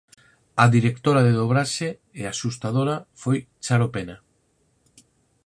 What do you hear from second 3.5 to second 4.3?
Charo Pena.